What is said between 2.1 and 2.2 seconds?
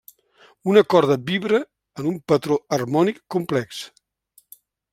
un